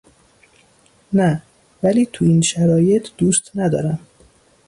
نه، 1.13 1.43
ولی 1.83 2.05
تو 2.13 2.25
این 2.25 2.41
شرایط 2.41 3.07
دوست 3.17 3.51
ندارم 3.55 3.99